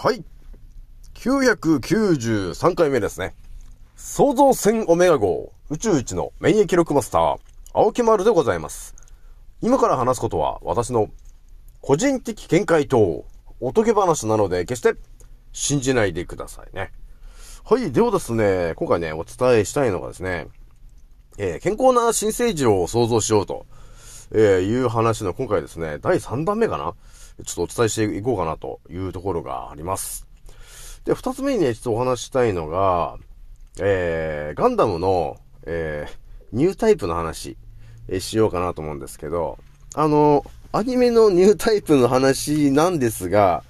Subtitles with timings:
[0.00, 0.24] はい
[1.14, 3.34] 993回目ですね。
[3.96, 7.38] 創造船オメガ号宇宙一の免疫力マスター、
[7.74, 8.94] 青木丸でございます。
[9.60, 11.08] 今から話すことは私の
[11.80, 13.24] 個人的見解と
[13.58, 14.94] おとぎ話なので決して
[15.52, 16.92] 信じないでくださいね。
[17.64, 20.46] はい、ではですね、今回ね、お伝えしたいのがですね、
[21.38, 23.66] えー健康な新生児を創造しようと、
[24.30, 26.94] えーいう話の今回ですね、第3弾目かな
[27.44, 30.26] ちょっとお伝えしていこうかなというところがあります。
[31.04, 33.16] で、二つ目にね、ちょっとお話したいのが、
[33.80, 37.56] えー、ガンダムの、えー、ニュータイプの話、
[38.08, 39.58] えーしようかなと思うんですけど、
[39.94, 43.62] あの、アニメのニュータイプの話なんですが、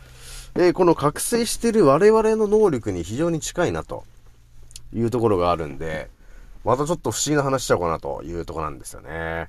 [0.54, 4.04] えーこの覚醒してる我々の能力に非常に近いなと
[4.92, 6.10] いうところがあるんで、
[6.64, 9.48] またちょっと不思議な話しちゃおうかなというところなんですよね。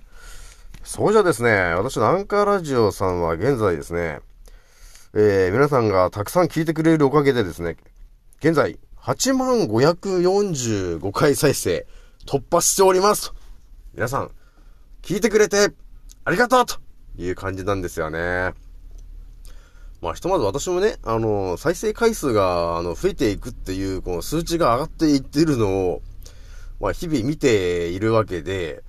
[0.92, 4.22] そうじゃですね、私のアンカーラジオさんは現在ですね、
[5.14, 7.78] えー、皆さんがたくさん聞いてくれるおかげでですね、
[8.40, 11.86] 現在、8万545回再生
[12.26, 13.34] 突破しております。
[13.94, 14.32] 皆さん、
[15.04, 15.76] 聞いてくれて
[16.26, 16.78] ありがとうと
[17.20, 18.54] いう感じなんですよね。
[20.02, 26.02] まあ、ひとまず私もね、あの、再生回数が、あの、増えていくっていう、この数値が上がっていってるのを、
[26.80, 28.82] まあ、日々見ているわけで、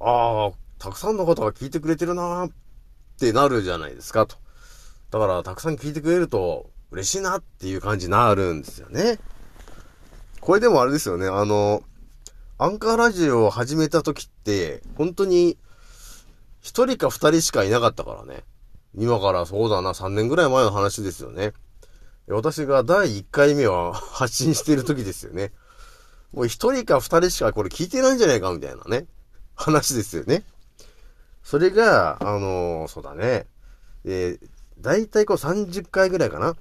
[0.00, 2.52] ああ、たくさんの方が聞いてくれてるなーっ
[3.16, 4.34] てなるじゃないですか、と。
[5.12, 9.20] だから、たくさん聞いてくれると、嬉しいなっていう感じになるんですよね。
[10.40, 11.84] これでもあれですよね、あの、
[12.58, 15.56] アンカーラジオを始めた時って、本当に、
[16.60, 18.42] 一人か二人しかいなかったからね。
[18.96, 21.52] 今からそうだな、3年ぐらい前の話ですよね。
[22.26, 25.52] 私が第1回目は 発信している時ですよね。
[26.32, 29.06] もう一人か二人しかこれ聞いてないんじゃないかみたいなね。
[29.54, 30.42] 話ですよね。
[31.42, 33.46] それが、あのそうだね。
[34.04, 34.48] えー、
[34.80, 36.56] だいたいこう30回ぐらいかな。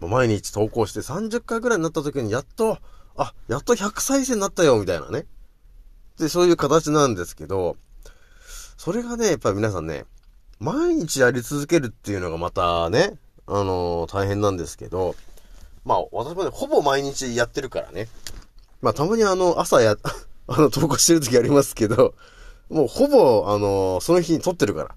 [0.00, 2.78] もう毎日投稿して30回ぐらいになった時にやっと、
[3.16, 5.26] あ、やっと100再生になったよ、みたいなね。
[6.18, 7.76] で、そういう形なんですけど、
[8.76, 10.04] それがね、やっぱり皆さんね、
[10.58, 15.16] 毎日やり続けるっていうのがまたね、あのー大変なんですけど、
[15.84, 18.08] まあ、私もね、ほぼ毎日やってるからね。
[18.80, 19.96] まあ、たまにあの、朝や、
[20.46, 22.14] あの、投稿してる時ありますけど、
[22.70, 24.94] もうほぼ、あのーその日に撮ってるから。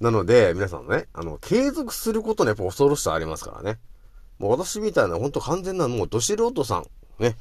[0.00, 3.78] なので、皆さんね、あの、継続することにやっぱ恐ろしさありますからね。
[4.38, 6.86] もう私みたいな、ほんと完全な、もう、ど素人さん、
[7.18, 7.36] ね。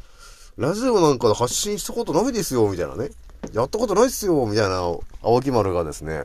[0.57, 3.09] ラジオなんかで発信したことないですよ、みたいなね。
[3.53, 4.79] やったことないっすよ、みたいな、
[5.21, 6.23] 青木丸がですね、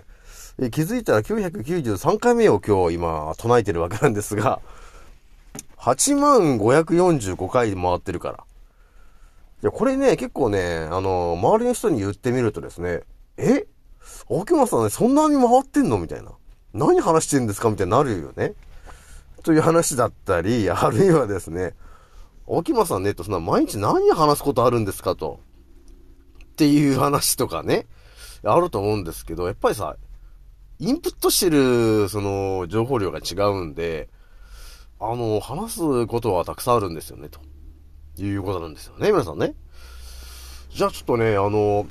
[0.60, 4.60] え気づいたら993回目を今日今唱えてるわけなんですが、
[5.78, 8.44] 8545回回ってるから。
[9.62, 13.03] いや、これね、結構ね、あの、周りの人に言ってみるとですね、
[13.37, 13.66] え？
[14.28, 15.98] 青木丸さんね、そんなに回ってんの？
[15.98, 16.32] みたいな。
[16.72, 17.69] 何話してんですか？
[17.69, 18.54] みたいになるよね。
[19.43, 21.75] という話だったり、あるいはですね、
[22.49, 25.15] 青木丸さんね、とそんな毎日何話すことあるんですか？
[25.15, 25.41] と。
[26.44, 27.87] っていう話とかね、
[28.43, 29.97] あると思うんですけど、やっぱりさ、
[30.78, 34.09] インプットしてる、その、情報量が違うんで、
[34.99, 37.41] あの、話すことはたくさんあるんですよね、と
[38.25, 39.54] いうことなんですよね、皆さんね。
[40.70, 41.86] じゃあちょっとね、あの、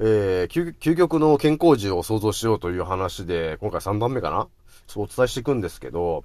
[0.00, 4.48] えー、究究極の健康児を想像しようという話で、今回3番目かな？
[4.86, 6.24] そうお伝えしていくんですけど、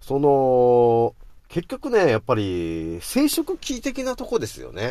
[0.00, 1.14] その、
[1.48, 4.82] 結局ね、やっぱり、生殖期的なとこですよね。
[4.82, 4.90] や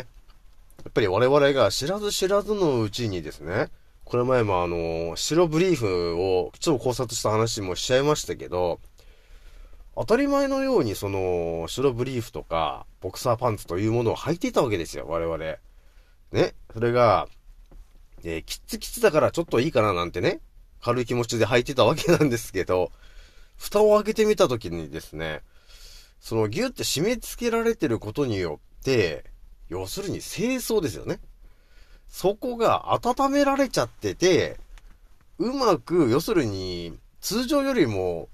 [0.88, 3.68] っぱり我々が知らず知らずのうちにですね、
[4.04, 8.80] これ前もあの、白ブリーフをちょっと考察した話もしちゃいましたけど、
[10.00, 15.36] 当たり前のようにその、白ブリーフとか、ボクサーパンツというものを履いていたわけですよ、我々。
[16.32, 16.54] ね。
[16.72, 17.28] それが、
[18.24, 20.40] えーキッツキッツだからちょっといいかななんてね、
[20.80, 22.92] 軽い気持ちで履いてたわけなんですけど、
[23.58, 25.42] 蓋を開けてみたときにですね、
[26.18, 29.24] そのギュって締め付けられてることによって、
[29.68, 31.20] 要するに清掃ですよね。
[32.08, 34.58] そこが温められちゃってて、
[35.36, 38.30] うまく、要するに、通常よりも、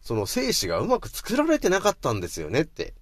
[0.00, 2.94] その精子がうまく作られてなかったんですよねって。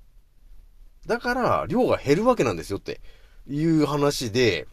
[1.06, 3.00] だから、量が減るわけなんですよって
[3.49, 4.67] いう話で、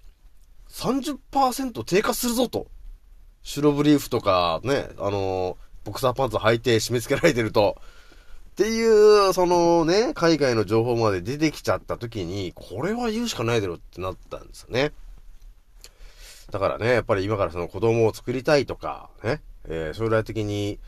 [0.69, 2.67] 30%低下するぞと。
[3.43, 7.77] 白ブリーフとかね、あのボクサーパンツ履いて締め付けられてると。
[8.51, 14.93] っていう、そのね、海外の情報まで出てきちゃった時に、これは言うしかないだろうってなったんですよね。
[16.51, 20.79] だからね、やっぱり今からその子供を作りたいとか、ね、えー将来的に、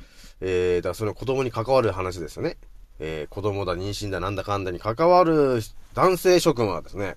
[0.41, 2.57] えー、だからその子供に関わる話ですよね。
[2.99, 5.61] えー子供だ、妊娠だ、なんだかんだに関わる
[5.93, 7.15] 男性諸君はですね、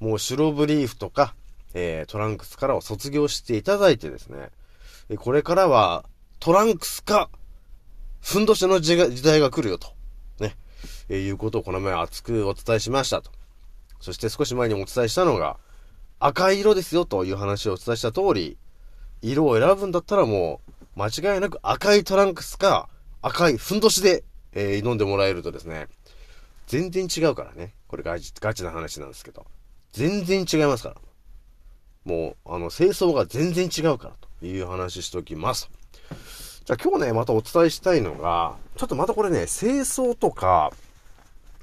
[0.00, 1.34] もう白ブリーフとか、
[1.74, 4.50] えートランクスからを卒業していただいてですね、
[5.16, 6.04] これからは
[6.40, 7.28] トランクスか、
[8.20, 9.88] ふんどしの時代が来るよと
[10.38, 10.56] ね
[11.08, 13.30] えー、いうことをこの前熱くお伝えしましたと。
[14.00, 15.58] そして少し前にお伝えしたのが、
[16.18, 18.56] 赤い色ですよという話をお伝えした通り、
[19.22, 22.88] 色を選ぶんだったらもう、間違いなく赤いトランクスか、
[23.22, 25.88] 赤いふんどしで、えー、挑んでもらえるとですね、
[26.66, 27.74] 全然違うからね。
[27.86, 29.46] これガチ、ガチな話なんですけど。
[29.92, 30.96] 全然違いますから。
[32.04, 35.70] もう、あの、清掃が全然違うからという話しときます。
[36.64, 40.72] じゃあ今日ね、またお伝えしたいのが、ちょっとまたこれね、清掃とか、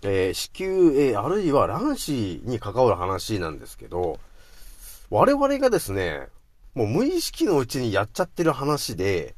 [0.01, 4.19] えー、子宮、えー、あるいは卵子に関わる話なんですけど、
[5.09, 6.27] 我々がですね、
[6.73, 9.35] もう無意識のうちにやっちゃってる話で、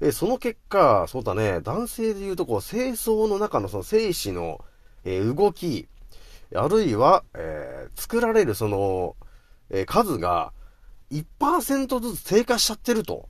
[0.00, 4.64] え、その結果、そうだね、男性で言うとこう、清掃の中のその精子の、
[5.04, 5.88] えー、動き、
[6.54, 9.16] あるいは、えー、作られるその、
[9.70, 10.52] え数が
[11.10, 13.28] 1%ずつ低下しちゃってると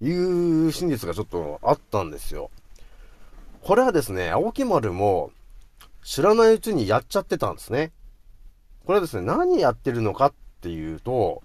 [0.00, 2.50] いう真実がちょっとあったんですよ。
[3.62, 5.30] これはですね、青木丸も
[6.02, 7.92] 知らないうちにやっちゃってたんですね。
[8.86, 11.42] これはですね、何やってるのかっていうと、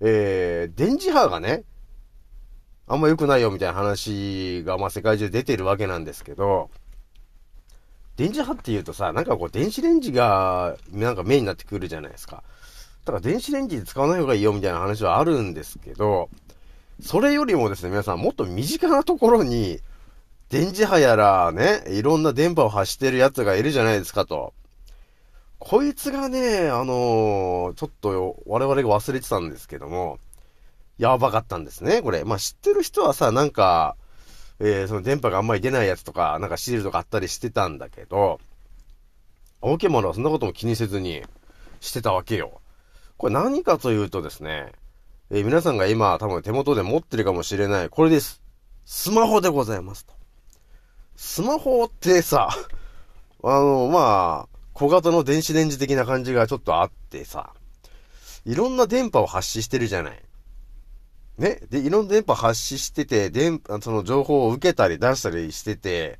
[0.00, 1.64] えー、電磁波がね、
[2.86, 6.70] あんま良くないよみたいな話が、まあ、世界中出てるわけなんですけど、
[8.16, 12.42] 電磁波って言うとさ、なんかこう電子レンジが、なんかメインになってくるじゃないですか。
[13.04, 16.28] だから電子レンジで使わない方がいいよみたいな話はあるんですけど、
[17.00, 19.80] それよりもですね、皆さんもっと身近なところに、
[20.48, 24.54] 電磁波やらね、いろんな電波を発してるやつがいるじゃないですかと。
[25.58, 30.18] こいつがね、あのー、ちょっと我々が忘れてたんですけども、
[30.98, 32.24] やばかったんですね、これ。
[32.24, 33.96] まあ、知ってる人はさ、なんか、
[34.58, 38.40] えー、その電波があんまり出ないやつとか、なんかシールとかあったりしてたんだけど、
[39.60, 41.22] 青木丸はそんなことも気にせずに
[41.80, 42.60] してたわけよ。
[43.16, 44.72] これ何かというとですね、
[45.30, 48.42] えー、皆さんが今多分手元で持ってるかもしれない、これです。
[48.84, 50.14] スマホでございますと。
[51.16, 52.48] スマホってさ、
[53.42, 57.54] あの、まあ、小型の電子レンジ的な感じがちょっとあってさ、
[58.44, 60.22] いろんな電波を発信してるじゃない。
[61.38, 61.60] ね？
[61.70, 66.18] で、いろんな電波発信してて、電、その情報を受けたり出したりしてて、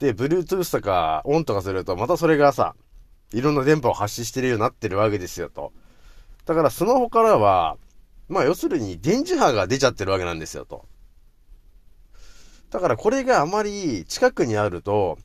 [0.00, 2.74] で、Bluetooth とかオンとかすると、またそれがさ、
[3.32, 5.72] いろんな電波を発信してるようになってるわけですよと。
[6.44, 7.78] だからスマホからは、
[8.28, 10.84] まあ要するに電磁波が出ちゃってるわけなんですよと。
[12.68, 15.16] だからこれがあまり近くにあると、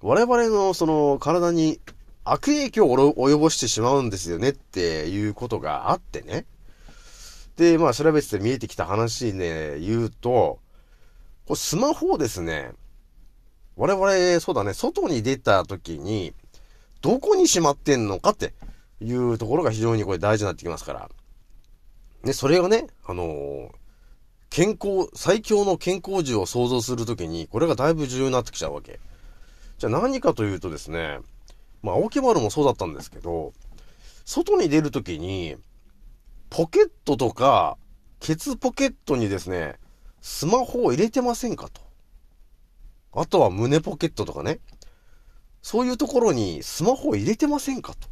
[0.00, 1.80] 我々のその体に
[2.24, 6.44] 悪影響を及ぼしてしまうんですよねっていうことがあってね。
[7.56, 10.60] で、まあ調べてて見えてきた話で言うと、
[11.46, 12.72] これスマホをですね、
[13.76, 16.34] 我々、そうだね、外に出た時に、
[17.00, 18.52] どこにしまってんのかって
[19.00, 21.08] いうところが非常にこれ大事になってきますから。
[22.24, 23.68] ね、それがね、あのー、
[24.50, 28.98] 健康、最強の健康児を想像するときに、これがだいぶ重要になってきちゃうわけ。
[29.78, 31.20] じゃあ何かというとですね、
[31.82, 33.52] まあ、青木丸もそうだったんですけど、
[34.24, 35.56] 外に出るときに、
[36.50, 37.78] ポケットとか、
[38.18, 39.76] ケツポケットにですね、
[40.20, 41.80] スマホを入れてませんかと。
[43.12, 44.58] あとは胸ポケットとかね。
[45.62, 48.08] そういうところにスマホを入れてませんかと。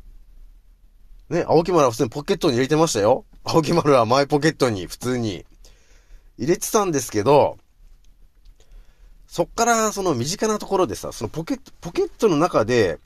[1.35, 3.25] ね、青木丸は普通にポケットに入れてましたよ。
[3.43, 5.45] 青木丸はマイポケットに普通に
[6.39, 7.59] 入れてたんですけど、
[9.27, 12.99] そっからその身近なところでさ、そのポケット、ポケットの中で、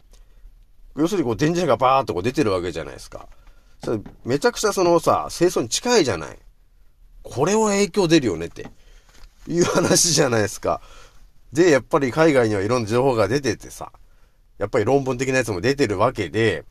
[0.97, 3.29] 要するにこう電磁波がバーっとこう出てるわけじゃないですか。
[3.83, 6.39] それめちゃくちゃそのさ、清掃に近いじゃない。
[7.23, 8.71] これは影響出るよねって。
[9.49, 10.81] いう話じゃないですか。
[11.53, 13.93] で、やっぱり海外にはいろんな情報が出ててさ、
[14.59, 16.65] やっぱり論文的なやつも出てるわけで、やっ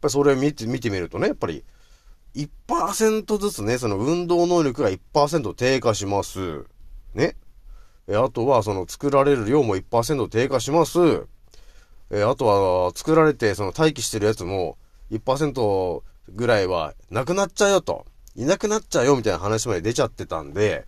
[0.00, 1.64] ぱりそれを見て、見てみるとね、やっぱり、
[2.34, 6.64] 1%ずつね、その運動能力が1%低下します。
[7.14, 7.36] ね。
[8.08, 11.26] え、あとは、その作られる量も1%低下します。
[12.10, 14.78] え、あとは、作られて、その待機してるやつも
[15.10, 18.06] 1%ぐらいはなくなっちゃうよと。
[18.36, 20.86] いなくなっちゃうよみたいな話まで出ちゃってたんで、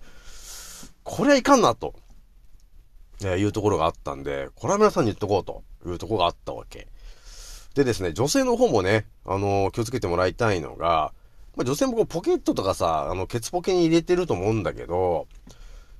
[1.02, 1.94] これはいかんなと。
[3.24, 6.86] えいうところがあったんで、これは皆さんに言っとこうというところがあったわけ。
[7.74, 11.12] でですね、女性の方もね、あのー、気をつけてもらいたいのが、
[11.56, 15.26] まあ、女性もこうポケットとかさ、あの、ケツポケに入れてると思うんだけど、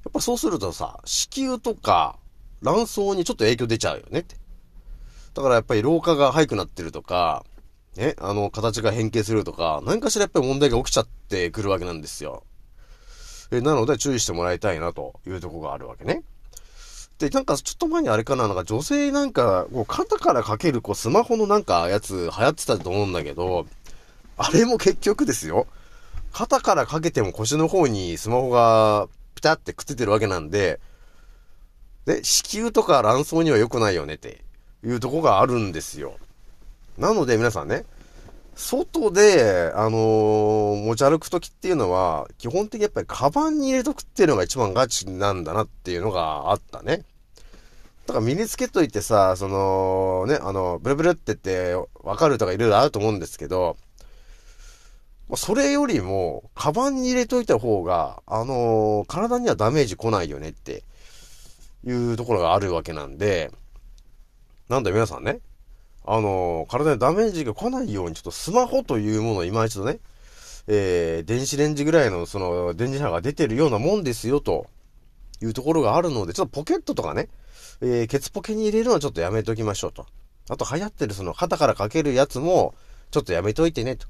[0.09, 2.19] やっぱそうするとさ、子宮とか
[2.63, 4.37] 卵巣にちょっと影響出ちゃうよねって。
[5.35, 7.45] だからやっぱり老化が早くなってるとか、
[7.95, 12.43] ね、あの、形が変形するとか、何かしらやっぱり問題が起きちゃってくるわけなんですよ。
[13.51, 16.23] え、なので注意してもらいたいなというとこがあるわけね。
[17.19, 23.67] で、なんかちょっと前にあれかな、なんか女性なんか、こう肩からかけるこうスマホのなんかやつ流行ってたと思うんだけど、
[24.39, 25.67] あれも結局ですよ。
[26.33, 29.09] 肩からかけても腰の方にスマホが
[29.39, 30.81] ピタってくっついてるわけなんで、
[32.07, 34.43] で、子宮とか卵巣には良くないよねって
[34.85, 36.17] いうとこがあるんですよ。
[36.99, 37.85] なので皆さんね、
[38.57, 47.05] 外で、あのー、持ち歩くときっていうのは、基本的にやっぱりカバンに入れとくっていうのが一番ガチなんだなっていうのがあったね。
[48.07, 53.77] だから身につけといてさ、その、ね、あの、ブルブルって言ってわかるとかいろいろあると思うんですけど、
[55.37, 60.85] それよりも、カバンに入れといた方が、あのー、体にはダメージ来ないよねって
[61.85, 63.51] いうところがあるわけなんで、
[64.69, 65.41] なんで皆さんね、
[66.07, 69.99] あのー、体にダメージが来ないように、ちょっとスマホというものを今一度ね、
[70.67, 74.67] えー、電子レンジぐらいのその電磁波が出てるようなもんですよと
[75.43, 77.29] いうところがあるので、ちょっとポケットとかね、
[77.83, 80.07] えー、ケツポケに入れるのはちょっとやめときましょうと。
[80.49, 82.75] あと流行ってるその肩からかけるやつも、
[83.11, 84.07] ちょっとやめといてねと。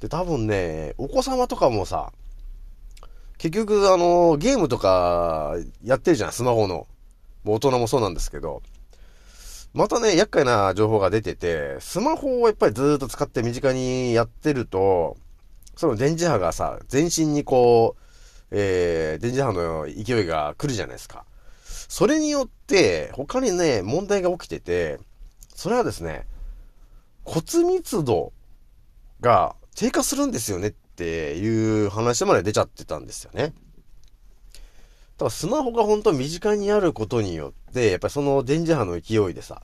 [0.00, 2.12] で、多分ね、お子様とかもさ、
[3.38, 6.86] 結局あの、ゲームとかやってるじゃん、スマホの。
[7.44, 8.62] もう大人もそうなんですけど。
[9.72, 15.16] またね、厄介な情報が出てて、スマホをやっぱりずっと使って身近にやってると、
[15.76, 18.02] その電磁波がさ、全身にこう、
[18.50, 21.26] えー、電磁波の勢いが来るじゃないですか。
[21.62, 24.98] それによって、他にね、問題が起きてて、
[25.54, 26.26] それはですね、
[27.24, 28.32] 骨密度
[29.20, 33.52] が低下するんですよねっていう話まで出ちゃってたんですよね。
[35.18, 39.62] だからスマホが本当身近にあることによって、やっぱりその電磁波の勢いでさ、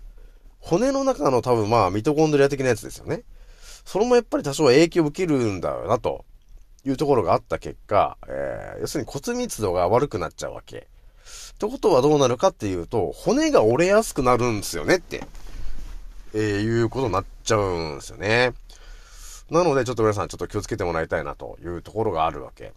[0.61, 3.23] 骨の中の多分まあミトコンドリア的なやつですよね。
[3.85, 6.25] それもやっぱり多少影響を受けるんだよな、と
[6.85, 10.76] いうところがあった結果、えー、要するに骨密度が悪くなっちゃうわけ。
[10.76, 15.25] ってことはどうなるかっていうと、骨が折れやすくなるんですよねって、
[16.35, 18.52] えー、いうことになっちゃうんですよね。
[19.52, 22.73] なのでちょっと皆さんちょっと気をつけてもらいたいなというところがあるわけ。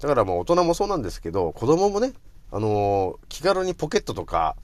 [0.00, 2.14] だからもう大人もそうなんですけど、子供もね、
[2.50, 4.56] あのー、気軽にポケットとか、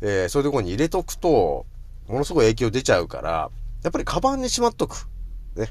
[0.00, 1.66] えー、そういうところに入れとくと、
[2.08, 3.50] ものすごい影響出ちゃうから、
[3.82, 5.08] やっぱりカバンにしまっとく。
[5.56, 5.70] ね。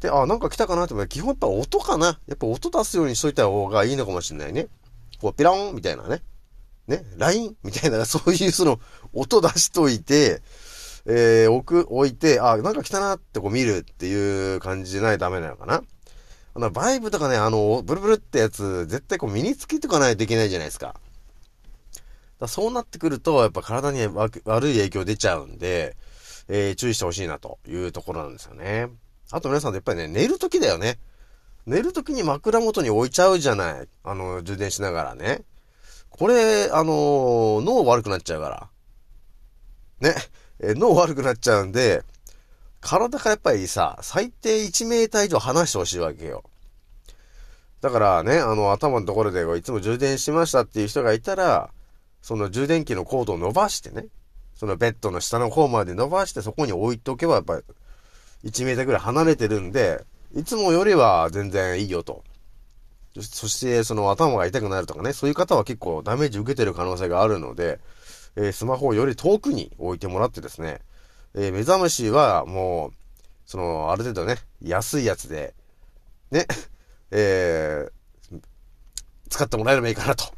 [0.00, 2.18] で、あ、なんか来たかなって思基本やっぱ音かな。
[2.26, 4.68] やっぱ音出すようにしといた方がいいのかもしれないね。
[5.20, 6.22] こう、ピラーンみたいなね。
[6.88, 8.80] ね、LINE みたいな、そういうその、
[9.14, 10.42] 音出しといて、
[11.08, 15.82] えー、置く、置いて、あ、なんか来たなってこう見るっていう感じじゃないとダメなのかな。
[16.54, 20.96] あの、バイブとかね、あの、ブルブルってやつ、絶対こう身につけとかないといけないじゃないですか。
[22.40, 25.96] だそうなってくると、やっぱ体に悪い影響出ちゃうんで、
[26.48, 28.88] えー、注意してほしいなというところなんですよね。
[29.30, 30.98] あと皆さんやっぱりね、寝るときだよね。
[31.66, 33.88] 寝るときに枕元に置いちゃうじゃない。
[34.04, 35.42] あの、充電しながらね。
[36.10, 38.70] これ、あのー、脳悪くなっちゃうか
[40.00, 40.08] ら。
[40.08, 40.14] ね。
[40.60, 42.02] え、脳悪くなっちゃうんで、
[42.80, 46.44] 体からやっぱりさ、最低1メーター以上離してほしいわけよ。
[47.80, 51.70] だからね、あの、頭のところでいつも充電しましたっていう人がいたら、
[52.22, 54.06] その充電器のコードを伸ばしてね、
[54.54, 62.24] そのベッドの下の方まで伸ばしてそこに置いとけばやっぱり1メーターぐらい離れてるんで、いつもよりは全然いいよと。
[63.20, 67.80] そして、その頭が痛くなるとかね、そういう方は結構ダメージ受けてる可能性があるので、
[68.36, 70.80] えー、スマホをより遠くに置いてもらってですね、
[71.34, 72.92] えー、目覚ましはもう、
[73.46, 75.54] その、ある程度ね、安いやつで、
[76.30, 76.46] ね、
[77.10, 78.40] えー、
[79.28, 80.32] 使ってもらえればいいかなと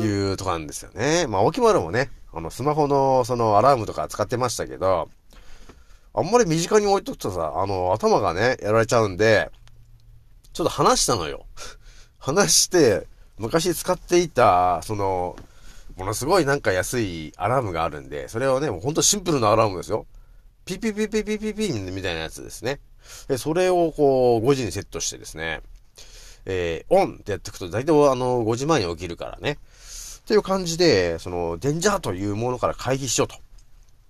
[0.00, 1.26] いうとこなんですよね。
[1.26, 5.08] まあ、沖丸もね、あの、スマホのそのアラームとか使ってましたけど、
[6.12, 9.50] あんまり身近に置いとくとさ、あの、頭がね、やられちゃうんで、
[10.52, 11.46] ちょっと話したのよ。
[12.18, 13.06] 話して、
[13.38, 15.36] 昔使っていた、その、
[15.96, 20.06] ものすごいなんか安いアラームがあるんで、それをね、もうほんとシンプルなアラームですよ。
[20.64, 22.80] ピピピピピピピみたいなやつですね。
[23.28, 25.60] で、それをこう、5時にセットしてですね、
[26.46, 29.52] えー、オンってやっていくと、大体あの、5時前に起きるからね。
[29.52, 33.36] っていう感じで、その、 danger というものから回避しようと。
[33.36, 33.38] っ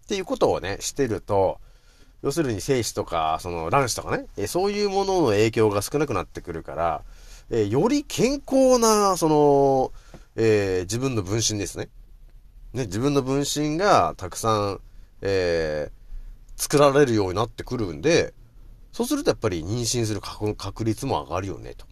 [0.09, 1.61] ていうことをね、してると、
[2.23, 7.03] 要するに精子とか、その卵子とかね、えそういうものの影響が少なくなってくるから、
[7.51, 9.93] えより健康な、その、
[10.37, 11.89] えー、自分の分身ですね。
[12.73, 14.81] ね、自分の分身がたくさん、
[15.23, 18.33] えー、作られるようになってくるんで、
[18.93, 21.87] そうするとやっぱり妊娠する確率も上がるよね、と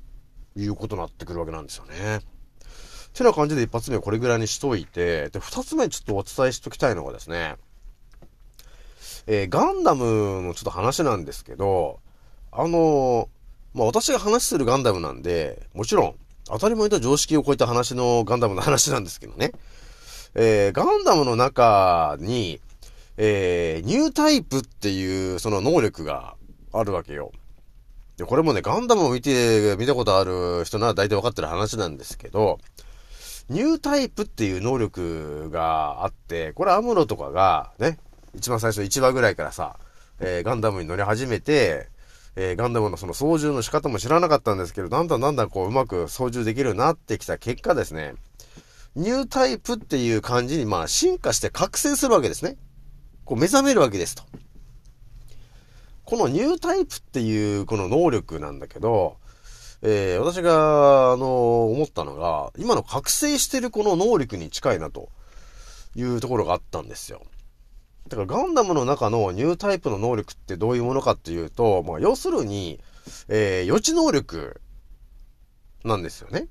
[0.57, 2.21] いうことになってくるわけなんですよね。
[3.13, 7.57] てな感じで一発目はこれぐらいにしといて、で、二つ目ちょっとお伝えしときたいのがですね、
[9.27, 12.01] えー、ガンダムのちょっと話なんですけど、
[12.53, 13.29] あのー、
[13.75, 16.15] まあ、私が話するガンダムなんで、もちろん、
[16.49, 19.53] 当たり前と常識を超えた話のガンダムの話なんですけどね。
[20.35, 22.61] えー、ガンダムの中に、
[23.17, 26.35] えー、ニュータイプっていうその能力が
[26.73, 27.33] あるわけよ。
[28.17, 32.59] で、これもね、ガンダムを見て、見たことある人なら大体わかってる話なんですけど、
[33.49, 37.99] ニュータイプっていう能力があって、これアムロとかが、ね、
[38.35, 39.79] 一番最初1話ぐらいからさ、
[40.21, 41.89] えー、ガンダムに乗り始めて、
[42.37, 48.15] えー、ガンダムのその操縦の仕方も知らなかったんですけど、だんだんだんだんこううまく操縦できるようになってきた結果ですね、
[48.95, 52.57] ニュータイプっていう感じにまあ進化して覚醒するわけですね。
[53.25, 54.23] こう目覚めるわけですと。
[56.05, 59.19] このニュータイプっていうこの能力なんだけど、
[59.83, 65.11] えー、私が、あの、思ったのが、今の覚醒してるこの能力に近いなと
[65.95, 67.23] いうところがあったんですよ。
[68.09, 72.81] だからガンダムの中のニュータイプの能力ってどういうものかっていうと、まあ、要するに、
[73.29, 74.61] えー、予知能力
[75.85, 76.49] なんですよね。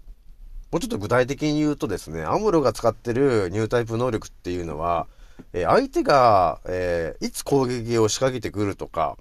[0.71, 5.07] もうちょっと具体的に言うとですね、アムロが使ってるニュータイプ能力っていうのは、
[5.53, 9.17] えー、相手が、えー、いつ攻撃を仕掛けてくるとか、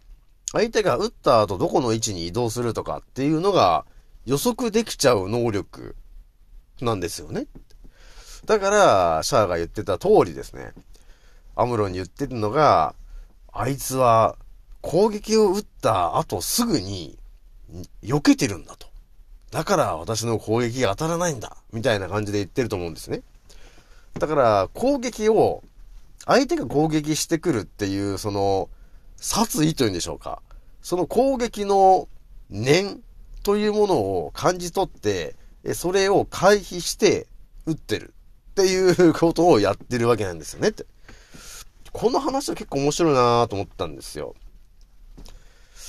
[0.53, 3.85] 相手が撃った後どこの位置に移動するとかっていうのが
[4.25, 5.97] 予測できちゃう能力
[6.81, 7.47] なんですよね。
[8.45, 10.73] だから、シャアが言ってた通りですね。
[11.57, 12.95] アムロに言ってるのが、
[13.53, 14.37] あいつは
[14.83, 17.19] 攻撃を撃った後すぐに
[18.03, 18.87] 避けてるんだと。
[19.51, 21.57] だから私の攻撃が当たらないんだ。
[21.73, 23.23] みたいな感じで言ってると思うんですね。
[24.19, 25.63] だから攻撃を、
[26.25, 28.69] 相手が攻撃してくるっていう、その、
[29.17, 30.43] 殺意というんでしょうか。
[30.83, 32.09] その攻撃の
[32.51, 33.01] 念
[33.43, 35.37] というものを感じ取って、
[35.75, 37.27] それを回避して
[37.65, 38.15] 撃ってる
[38.51, 40.87] っていうことをやってるわけなんですよねって。
[41.97, 44.35] この話は結構面白いなと思ったんですよ。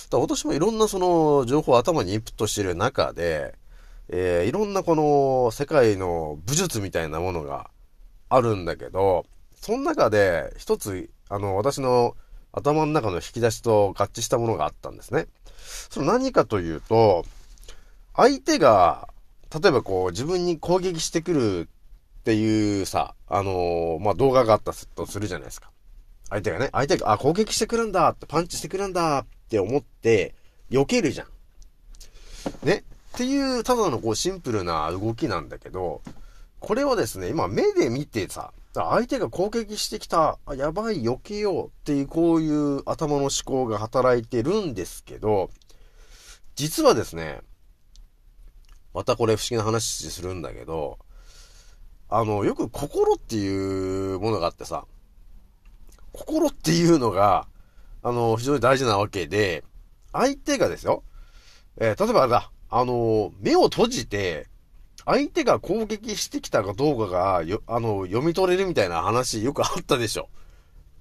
[0.10, 3.56] だ私もいろんなその情報を頭にインプットしてる中で、
[4.08, 7.70] えー、いろんなこの世界の武術みたいなものが
[8.30, 12.16] あるんだけど、その中で一つ、あの、私の
[12.54, 15.28] 頭の中の引き出しと合致したものがあったんですね。
[15.90, 17.26] その何かというと、
[18.16, 19.10] 相手が、
[19.54, 21.70] 例えばこう自分に攻撃してくる
[22.22, 25.70] っていうさ、あのー、まあ、動画があったとするじゃないですか。
[26.30, 30.36] 相手がね、相手が、あ、攻撃してくるんだって、パンチしてくるんだって思って、
[30.70, 31.28] 避けるじゃん。
[32.66, 32.84] ね？
[33.16, 36.02] っていう、ただのこうシンプルな動きなんだけど、
[36.60, 45.50] これはですね、今目で見てさ、相手が攻撃してきた、あ、やばい、避けようっていう、こういう頭の思考が働いてるんですけど、
[46.56, 47.42] 実はですね、
[48.94, 51.00] またこれ不思議な話するんだけど、
[52.10, 54.86] あの、よく心っていうものがあってさ、
[56.18, 57.48] 心っていうのが、
[58.02, 59.64] あの、非常に大事なわけで、
[60.12, 61.04] 相手がですよ、
[61.78, 64.48] えー、例えばあれだ、あの、目を閉じて、
[65.06, 70.28] 相手が攻撃してきたかどうかが、よ、あの、読み取れるみたいな話よくあったでしょ。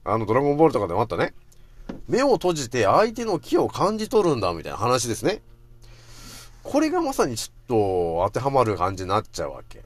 [0.04, 1.34] あの、ドラゴンボールとかでもあったね。
[2.08, 5.40] 目を閉じて相手の気を感じ取るんだ、みたいな話ですね。
[6.62, 9.82] これがまさにちょっと当てはまる感じになっちゃうわけ。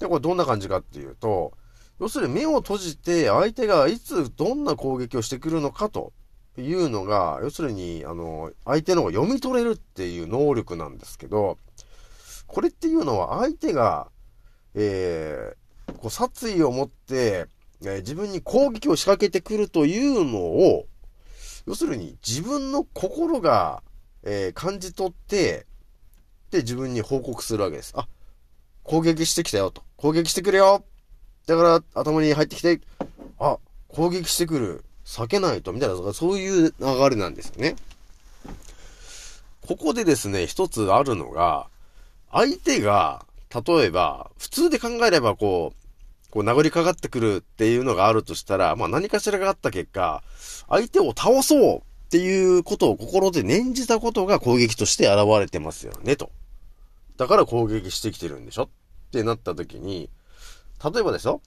[0.00, 1.52] で、これどんな感じかっていうと、
[2.00, 6.12] 要するに目を閉じて相手がいつどんな攻撃をしてくるのかと
[6.56, 11.58] いうのが、要するに、あの、相手の方が読み取れるっていう能力なんですけど、
[12.46, 14.08] これっていうのは相手が、
[14.74, 17.46] えー、こう殺意を持って、
[17.82, 20.86] えー、自分に攻撃を仕掛けてくるというのを、
[21.66, 23.82] 要するに自分の心が、
[24.22, 25.66] えー、感じ取って、
[26.50, 27.92] で自分に報告するわけです。
[27.94, 28.08] あ、
[28.82, 29.82] 攻撃してきたよと。
[29.96, 30.82] 攻撃してくるよ
[31.48, 32.78] だから頭に入ってきて、
[33.40, 33.56] あ、
[33.88, 34.84] 攻撃してくる。
[35.06, 37.76] 避けないと、みたいな、そういう流れなんですよね。
[39.66, 41.68] ここでですね、一つあるのが、
[42.30, 43.24] 相手が、
[43.66, 50.22] 例えば、普通で考えればこう、こう殴りかかってくるっていうのがあるとしたら、まあ何かしらがあった結果、
[50.68, 56.30] 相手を倒そうっていうことを心で念じたことが攻撃として現れてますよね、と。
[57.16, 58.68] だから攻撃してきてるんでしょっ
[59.10, 60.10] てなった時に、
[60.82, 61.40] 例えばですよ。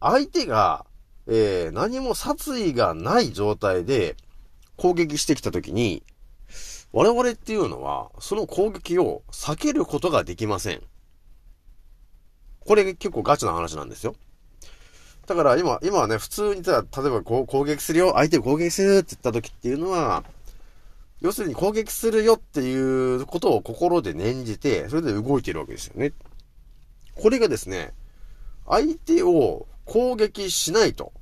[0.00, 0.86] 相手が、
[1.26, 4.16] えー、何も殺意がない状態で
[4.76, 6.02] 攻撃してきたときに、
[6.92, 10.82] 我々っていうのは、その攻撃を避けることができません。
[12.60, 14.14] これ結構ガチな話なんですよ。
[15.26, 20.24] だから今、今はね、普通に例えばこう攻撃するよ、相手を攻撃するって言った時っていうのは、
[21.20, 26.12] 要するに攻撃するよっていうことを心で念じて、それで動いているわけですよね。
[27.14, 27.92] これがですね、
[28.68, 31.12] 相手を攻撃しないと、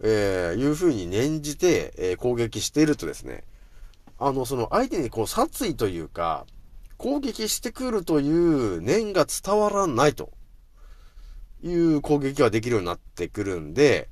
[0.00, 3.44] えー、いうふうに念じて、えー、攻撃しているとですね、
[4.18, 6.46] あの、その相手にこう殺意というか、
[6.96, 10.32] 攻撃してくるという念が伝わらないと
[11.62, 14.08] いう攻撃ができるようになってくるんで、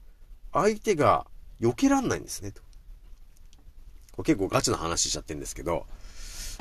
[0.52, 1.26] 相手が
[1.60, 2.60] 避けらんないんですね、と。
[4.12, 5.86] これ結構ガチな話しちゃってるんですけど、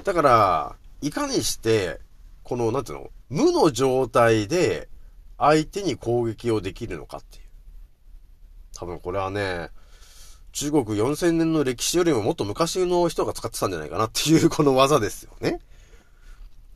[0.03, 1.99] だから、いかにして、
[2.43, 4.87] この、なんていうの、無の状態で、
[5.43, 7.43] 相手に攻撃をできるのかっていう。
[8.73, 9.69] 多分これはね、
[10.53, 15.51] 中国4000年の歴史よりももっと昔の人が使ってたんじゃないかなっていう この技ですよね。
[15.51, 15.61] だか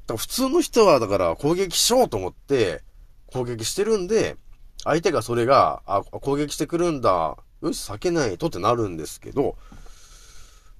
[0.10, 2.84] ら普通の人はだから攻撃しようと思って
[3.27, 4.36] 攻撃してるんで、
[4.84, 7.38] 相手がそれが、あ、攻撃してくるんだ。
[7.62, 9.58] よし、避けないとってなるんですけど、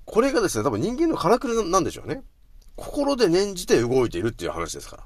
[0.06, 2.24] これがですね、多分人間のからくりなんでしょうね。
[2.76, 5.04] 心で念じて動いているっていう話ですから。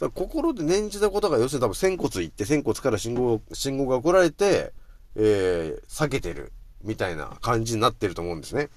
[0.00, 4.72] から心で念じたことが、要するに多分仙骨行って、仙骨から信号、信号が送られて、
[5.16, 6.52] えー、避けてる、
[6.82, 8.68] みたいな感じになってると思うんですね。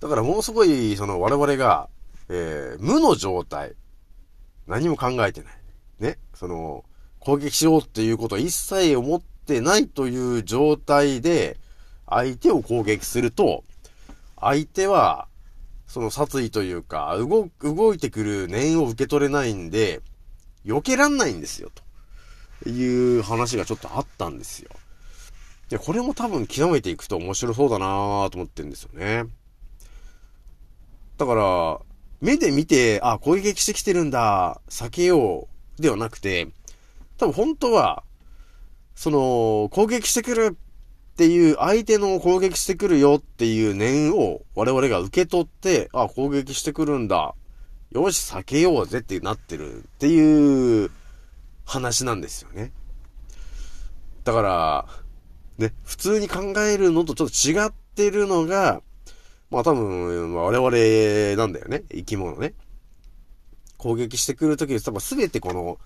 [0.00, 1.88] だからものすごい、その我々が、
[2.28, 3.74] えー、無の状態。
[4.66, 5.54] 何も考えてない。
[5.98, 6.18] ね。
[6.34, 6.84] その、
[7.20, 11.58] 攻撃しようっていうことを一切思ってないという状態で、
[12.06, 13.64] 相手を攻撃すると、
[14.38, 15.26] 相手は、
[15.94, 20.00] その殺意というか、動、動いてくる念を受け取れないんで、
[20.64, 21.70] 避けらんないんですよ、
[22.64, 24.70] という話がちょっとあったんですよ。
[25.68, 29.26] で、これも多分極めていくと面白そうだなぁと思ってるんですよね。
[31.16, 31.78] だから、
[32.20, 35.46] 目で見て、あ、攻撃してきてるんだ、避けよ
[35.78, 36.48] う、ではなくて、
[37.18, 38.02] 多分本当は、
[38.96, 40.56] その、攻撃してくる
[41.14, 47.36] っていう相手の攻撃してくるよっていう念を我々が受け取って、あ、攻撃してくるんだ。
[47.92, 50.90] よし、避けようぜってなってるっていう
[51.64, 52.72] 話なんですよね。
[54.24, 54.86] だから、
[55.56, 58.82] ね、普通に考えるのとちょっと違ってるのが、
[59.50, 61.84] まあ多分、我々なんだよね。
[61.92, 62.54] 生き物ね。
[63.76, 65.78] 攻撃してくるときに多分全てこの、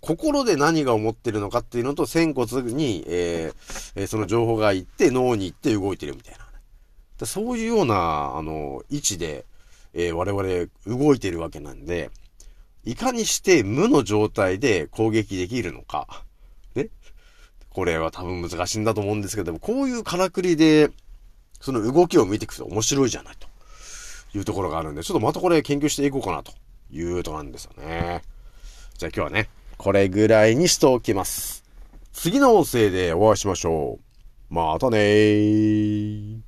[0.00, 7.26] 心で何が思ってるのかっていうのと、仙骨に、えー、その情報が行って脳に行って動いてるみたいな。
[7.26, 9.44] そういうような、あの、位置で、
[9.92, 12.10] えー、我々動いてるわけなんで、
[12.84, 16.24] いかにして無の状態で攻撃できるのか。
[16.74, 16.88] ね。
[17.70, 20.90] これは多分難しいんだと思うんですけども、こういうからくりで、
[21.60, 23.48] その動きを見ていくと面白いじゃないと
[24.38, 26.52] いうところがあるんで、ちょっとまたこれ研究していこうかなと
[26.90, 28.22] いうとこなんですよね。
[28.96, 31.64] じゃあ今日はね、これぐらいにしておきます。
[32.12, 34.00] 次の音声でお会いしましょ
[34.50, 34.54] う。
[34.54, 36.47] またねー。